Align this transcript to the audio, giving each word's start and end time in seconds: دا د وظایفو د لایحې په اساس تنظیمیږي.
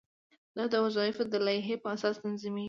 دا 0.55 0.63
د 0.73 0.75
وظایفو 0.85 1.23
د 1.33 1.35
لایحې 1.45 1.75
په 1.83 1.87
اساس 1.95 2.15
تنظیمیږي. 2.23 2.59